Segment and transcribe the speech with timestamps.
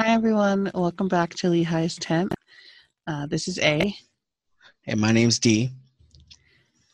[0.00, 0.70] Hi, everyone.
[0.72, 2.32] Welcome back to Lehi's Tent.
[3.06, 3.94] Uh, this is A.
[4.80, 5.72] Hey, my name's D.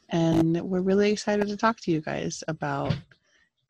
[0.08, 2.96] And we're really excited to talk to you guys about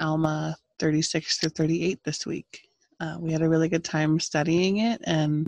[0.00, 2.62] Alma 36 to 38 this week.
[2.98, 5.46] Uh, we had a really good time studying it and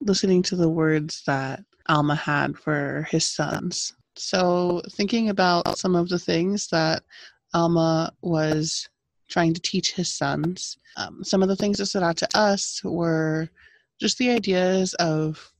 [0.00, 3.92] listening to the words that Alma had for his sons.
[4.16, 7.02] So, thinking about some of the things that
[7.52, 8.88] Alma was
[9.32, 12.80] trying to teach his sons, um, some of the things that stood out to us
[12.84, 13.48] were
[14.00, 15.52] just the ideas of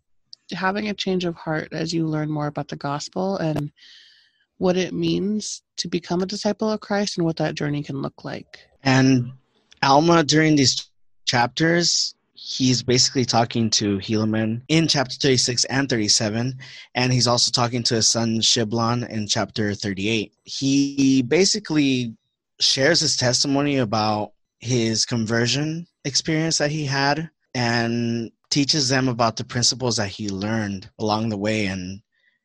[0.52, 3.72] having a change of heart as you learn more about the gospel and
[4.58, 8.24] what it means to become a disciple of Christ and what that journey can look
[8.24, 8.60] like.
[8.84, 9.32] And
[9.82, 10.90] Alma, during these
[11.24, 16.58] chapters, he's basically talking to Helaman in chapter 36 and 37,
[16.94, 20.32] and he's also talking to his son Shiblon in chapter 38.
[20.44, 22.14] He basically
[22.62, 29.44] shares his testimony about his conversion experience that he had and teaches them about the
[29.44, 31.66] principles that he learned along the way.
[31.66, 32.00] And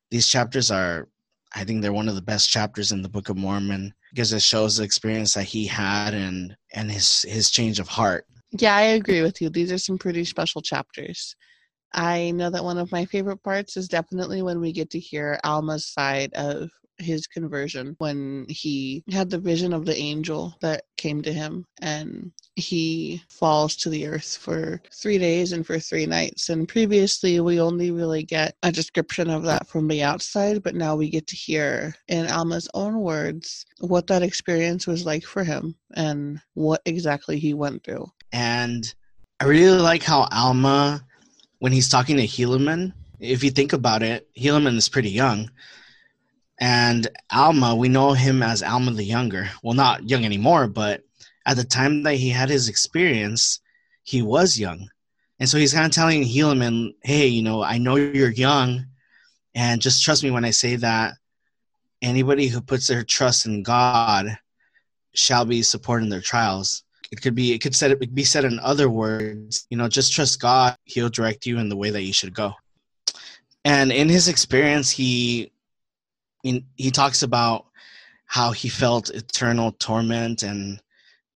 [0.10, 1.08] these chapters are,
[1.54, 4.42] I think, they're one of the best chapters in the Book of Mormon because it
[4.42, 8.26] shows the experience that he had and and his his change of heart.
[8.52, 9.50] Yeah, I agree with you.
[9.50, 11.36] These are some pretty special chapters.
[11.94, 15.40] I know that one of my favorite parts is definitely when we get to hear
[15.44, 21.22] Alma's side of his conversion when he had the vision of the angel that came
[21.22, 26.50] to him and he falls to the earth for three days and for three nights.
[26.50, 30.96] And previously, we only really get a description of that from the outside, but now
[30.96, 35.76] we get to hear in Alma's own words what that experience was like for him
[35.94, 38.12] and what exactly he went through.
[38.32, 38.94] And
[39.40, 41.06] I really like how Alma,
[41.60, 45.50] when he's talking to Helaman, if you think about it, Helaman is pretty young.
[46.60, 49.50] And Alma, we know him as Alma the Younger.
[49.62, 51.04] Well, not young anymore, but
[51.46, 53.62] at the time that he had his experience,
[54.04, 54.90] he was young.
[55.40, 58.86] And so he's kind of telling Helaman, hey, you know, I know you're young,
[59.54, 61.14] and just trust me when I say that
[62.02, 64.38] anybody who puts their trust in God
[65.14, 66.84] shall be supported in their trials.
[67.12, 70.12] It could be, it could said, it be said in other words, you know, just
[70.12, 70.76] trust God.
[70.86, 72.54] He'll direct you in the way that you should go.
[73.64, 75.52] And in his experience, he
[76.44, 77.66] he, he talks about
[78.26, 80.82] how he felt eternal torment and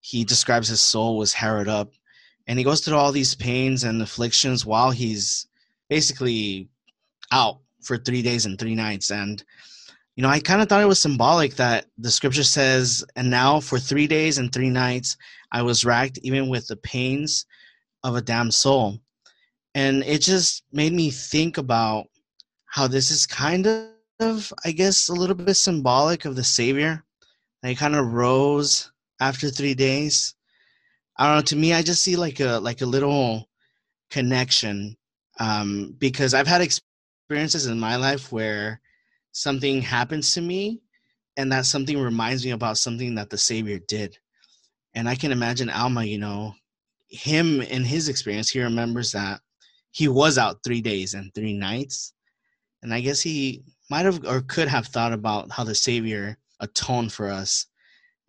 [0.01, 1.91] he describes his soul was harrowed up.
[2.47, 5.47] And he goes through all these pains and afflictions while he's
[5.89, 6.69] basically
[7.31, 9.11] out for three days and three nights.
[9.11, 9.43] And
[10.17, 13.61] you know i kind of thought it was symbolic that the scripture says and now
[13.61, 15.15] for three days and three nights
[15.53, 17.45] i was racked even with the pains
[18.03, 18.99] of a damned soul.
[19.75, 22.07] And it just made me think about
[22.65, 23.87] how this is kind of
[24.21, 27.03] of, I guess, a little bit symbolic of the Savior.
[27.63, 30.35] He kind of rose after three days.
[31.17, 31.41] I don't know.
[31.43, 33.47] To me, I just see like a like a little
[34.09, 34.97] connection
[35.39, 38.81] um, because I've had experiences in my life where
[39.31, 40.81] something happens to me,
[41.37, 44.17] and that something reminds me about something that the Savior did.
[44.95, 46.53] And I can imagine Alma, you know,
[47.09, 49.41] him in his experience, he remembers that
[49.91, 52.13] he was out three days and three nights,
[52.81, 57.11] and I guess he might have or could have thought about how the Savior atoned
[57.11, 57.65] for us,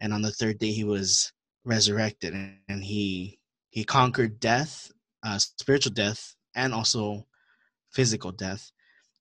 [0.00, 1.32] and on the third day he was
[1.64, 2.34] resurrected,
[2.68, 3.38] and he
[3.70, 4.90] he conquered death,
[5.22, 7.24] uh, spiritual death, and also
[7.90, 8.72] physical death,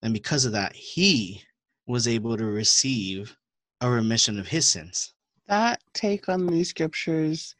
[0.02, 1.44] and because of that, he
[1.86, 3.38] was able to receive
[3.82, 5.14] a remission of his sins.
[5.48, 7.56] That take on these scriptures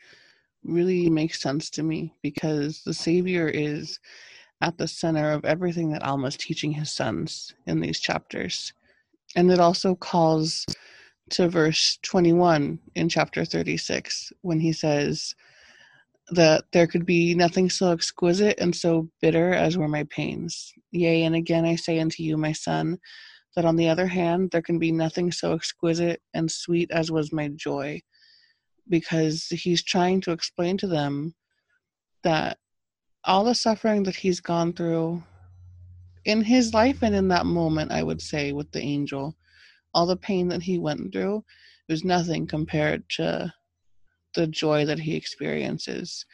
[0.64, 4.00] really makes sense to me because the Savior is
[4.62, 8.74] at the center of everything that Alma's teaching his sons in these chapters.
[9.36, 10.66] And it also calls
[11.32, 15.34] to verse 21 in chapter 36 when he says
[16.30, 20.74] that there could be nothing so exquisite and so bitter as were my pains.
[20.92, 23.00] Yea, and again I say unto you, my son,
[23.56, 27.34] that on the other hand, there can be nothing so exquisite and sweet as was
[27.34, 28.02] my joy.
[28.90, 31.34] Because he's trying to explain to them
[32.24, 32.58] that
[33.24, 35.22] all the suffering that he's gone through
[36.26, 39.36] in his life and in that moment, I would say, with the angel,
[39.94, 41.44] all the pain that he went through
[41.90, 43.54] was nothing compared to
[44.36, 46.26] the joy that he experiences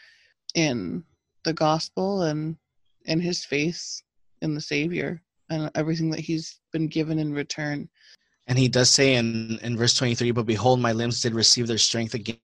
[0.56, 1.04] in
[1.44, 2.57] the gospel and
[3.06, 4.01] in his faith
[4.42, 7.90] in the Savior and everything that he's been given in return.
[8.48, 11.78] And he does say in, in verse 23, But behold, my limbs did receive their
[11.78, 12.40] strength again,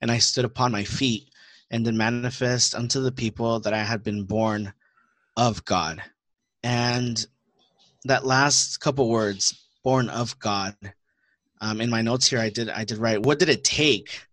[0.00, 1.30] and I stood upon my feet
[1.70, 4.72] and did manifest unto the people that I had been born
[5.36, 6.02] of God.
[6.62, 7.24] And
[8.04, 10.74] that last couple words, born of God,
[11.60, 14.26] um, in my notes here, I did I did write, what did it take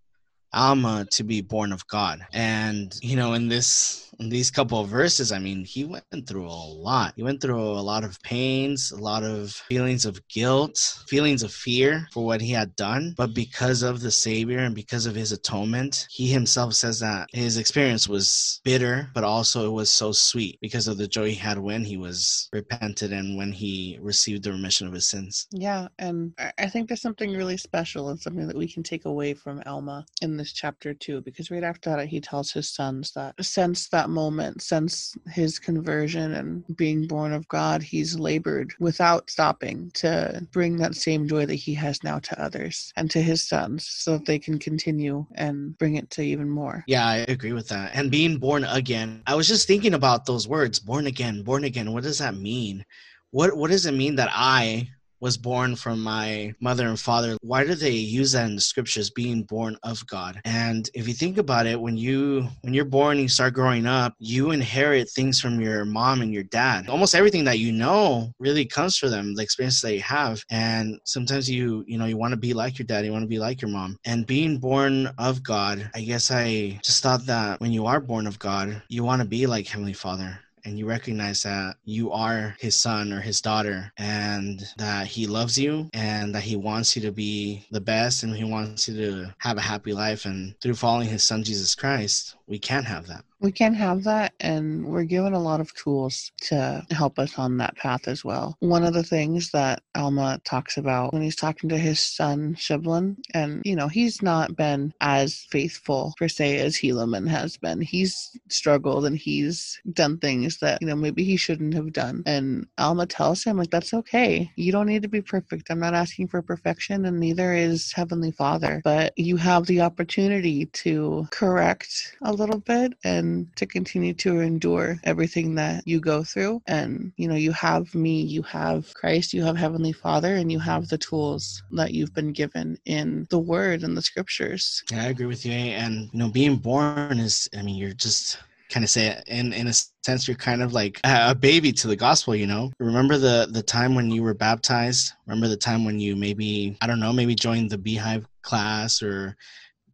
[0.54, 2.26] Alma to be born of God?
[2.34, 6.48] And you know, in this in these couple of verses, I mean, he went through
[6.48, 7.14] a lot.
[7.16, 10.78] He went through a lot of pains, a lot of feelings of guilt,
[11.08, 13.14] feelings of fear for what he had done.
[13.18, 17.58] But because of the Savior and because of his atonement, he himself says that his
[17.58, 21.58] experience was bitter, but also it was so sweet because of the joy he had
[21.58, 25.48] when he was repented and when he received the remission of his sins.
[25.52, 29.34] Yeah, and I think there's something really special and something that we can take away
[29.34, 33.36] from Alma in this chapter too, because right after that he tells his sons that
[33.42, 39.92] since that moment, since his conversion and being born of God, he's labored without stopping
[39.96, 43.88] to bring that same joy that he has now to others and to his sons
[43.88, 46.84] so that they can continue and bring it to even more.
[46.88, 47.92] Yeah, I agree with that.
[47.94, 51.94] And being born again, I was just thinking about those words, born again, born again.
[51.94, 52.86] What does that mean?
[53.32, 54.90] What what does it mean that I
[55.20, 57.38] was born from my mother and father.
[57.42, 60.42] Why do they use that in the scriptures being born of God?
[60.46, 63.86] And if you think about it, when you when you're born and you start growing
[63.86, 66.90] up, you inherit things from your mom and your dad.
[66.90, 70.44] Almost everything that you know really comes from them, the experiences that you have.
[70.50, 73.28] And sometimes you, you know, you want to be like your dad, you want to
[73.28, 73.98] be like your mom.
[74.06, 78.28] And being born of God, I guess I just thought that when you are born
[78.28, 82.56] of God, you want to be like Heavenly Father and you recognize that you are
[82.60, 87.02] his son or his daughter and that he loves you and that he wants you
[87.02, 90.26] to be the best and he wants you to have a happy life.
[90.26, 94.34] And through following his son Jesus Christ we can have that we can have that
[94.42, 98.58] and we're given a lot of tools to help us on that path as well.
[98.62, 103.18] One of the things that alma talks about when he's talking to his son shiblon
[103.34, 107.82] and you know he's not been as faithful per se as helaman has been.
[107.82, 112.24] He's struggled and he's done things that you know maybe he shouldn't have done.
[112.26, 114.52] And alma tells him like that's okay.
[114.56, 115.70] You don't need to be perfect.
[115.70, 118.82] I'm not asking for perfection and neither is heavenly father.
[118.84, 124.40] But you have the opportunity to correct a little bit and and to continue to
[124.40, 126.62] endure everything that you go through.
[126.68, 130.60] And, you know, you have me, you have Christ, you have Heavenly Father, and you
[130.60, 134.84] have the tools that you've been given in the Word and the Scriptures.
[134.92, 135.52] Yeah, I agree with you.
[135.52, 138.38] And, you know, being born is, I mean, you're just
[138.70, 139.74] kind of say in in a
[140.04, 143.64] sense you're kind of like a baby to the gospel you know remember the the
[143.64, 147.34] time when you were baptized remember the time when you maybe i don't know maybe
[147.34, 149.38] joined the beehive class or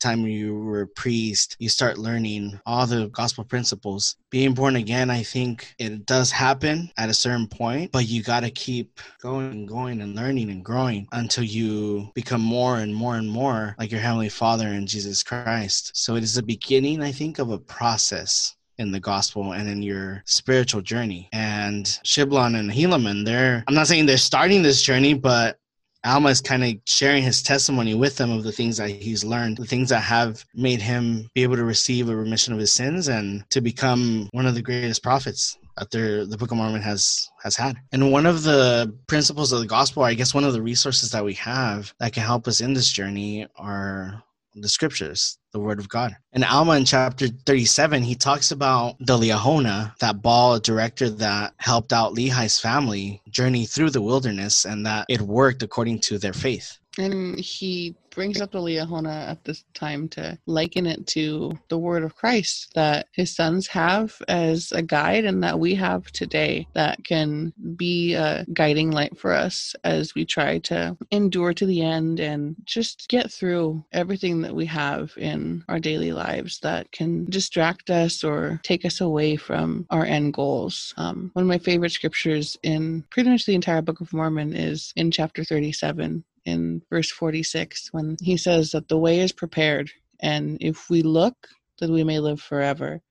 [0.04, 4.16] time you were a priest, you start learning all the gospel principles.
[4.30, 8.42] Being born again, I think it does happen at a certain point, but you got
[8.42, 13.16] to keep going and going and learning and growing until you become more and more
[13.16, 15.92] and more like your Heavenly Father in Jesus Christ.
[15.96, 19.84] So it is the beginning, I think, of a process in the gospel and in
[19.84, 21.30] your spiritual journey.
[21.32, 25.58] And Shiblon and Helaman, they're I'm not saying they're starting this journey, but
[26.06, 29.58] Alma is kind of sharing his testimony with them of the things that he's learned,
[29.58, 33.08] the things that have made him be able to receive a remission of his sins
[33.08, 37.56] and to become one of the greatest prophets that the Book of Mormon has has
[37.56, 37.78] had.
[37.92, 41.26] And one of the principles of the gospel, I guess one of the resources that
[41.26, 44.22] we have that can help us in this journey are
[44.56, 46.16] the scriptures, the word of God.
[46.34, 51.94] In Alma in chapter 37, he talks about the Liahona, that ball director that helped
[51.94, 56.78] out Lehi's family journey through the wilderness and that it worked according to their faith.
[56.98, 62.04] And he brings up the Liahona at this time to liken it to the word
[62.04, 67.04] of Christ that his sons have as a guide and that we have today that
[67.04, 72.20] can be a guiding light for us as we try to endure to the end
[72.20, 77.90] and just get through everything that we have in our daily lives that can distract
[77.90, 80.94] us or take us away from our end goals.
[80.98, 84.94] Um, one of my favorite scriptures in pretty much the entire Book of Mormon is
[84.96, 90.58] in chapter 37 in verse 46 when he says that the way is prepared and
[90.62, 91.48] if we look
[91.80, 93.02] that we may live forever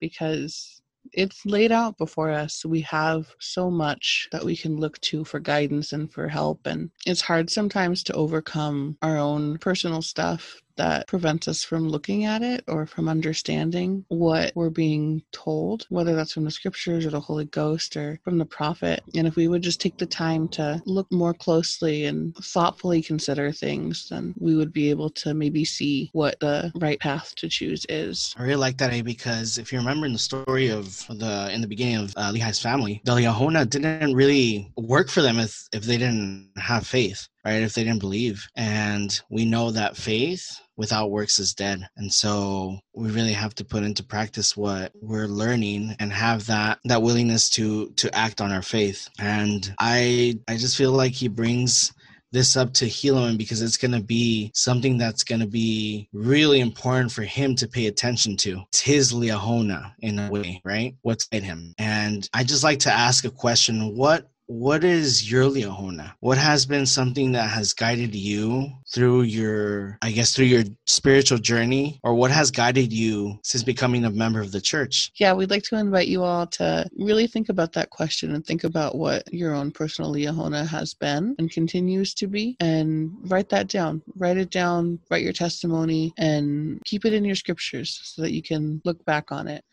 [0.00, 2.64] because it's laid out before us.
[2.64, 6.66] We have so much that we can look to for guidance and for help.
[6.66, 12.24] And it's hard sometimes to overcome our own personal stuff that prevents us from looking
[12.24, 17.10] at it or from understanding what we're being told, whether that's from the scriptures or
[17.10, 19.02] the Holy Ghost or from the prophet.
[19.14, 23.52] And if we would just take the time to look more closely and thoughtfully consider
[23.52, 27.86] things, then we would be able to maybe see what the right path to choose
[27.88, 28.34] is.
[28.38, 31.60] I really like that, A, because if you remember in the story of the in
[31.60, 35.84] the beginning of uh, Lehi's family, the Liahona didn't really work for them if, if
[35.84, 37.62] they didn't have faith right?
[37.62, 38.46] If they didn't believe.
[38.56, 41.88] And we know that faith without works is dead.
[41.96, 46.78] And so we really have to put into practice what we're learning and have that
[46.84, 49.08] that willingness to to act on our faith.
[49.18, 51.92] And I I just feel like he brings
[52.32, 56.60] this up to Helaman because it's going to be something that's going to be really
[56.60, 58.62] important for him to pay attention to.
[58.68, 60.96] It's his Liahona in a way, right?
[61.02, 61.74] What's in him.
[61.78, 66.12] And I just like to ask a question what what is your Liahona?
[66.20, 71.38] What has been something that has guided you through your, I guess, through your spiritual
[71.38, 75.10] journey, or what has guided you since becoming a member of the church?
[75.16, 78.64] Yeah, we'd like to invite you all to really think about that question and think
[78.64, 83.68] about what your own personal Liahona has been and continues to be, and write that
[83.68, 84.02] down.
[84.16, 88.42] Write it down, write your testimony, and keep it in your scriptures so that you
[88.42, 89.64] can look back on it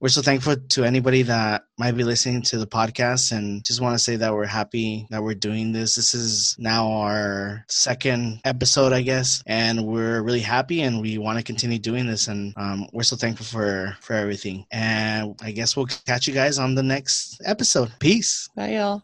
[0.00, 3.94] we're so thankful to anybody that might be listening to the podcast and just want
[3.94, 5.94] to say that we're happy that we're doing this.
[5.94, 11.38] This is now our second episode, I guess, and we're really happy and we want
[11.38, 12.28] to continue doing this.
[12.28, 14.64] And um, we're so thankful for, for everything.
[14.70, 17.92] And I guess we'll catch you guys on the next episode.
[17.98, 18.48] Peace.
[18.56, 18.98] Bye, y'all.